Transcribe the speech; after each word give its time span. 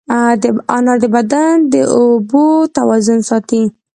انار 0.75 0.97
د 1.03 1.05
بدن 1.15 1.53
د 1.73 1.75
اوبو 1.97 2.45
توازن 2.77 3.19
ساتي. 3.29 3.63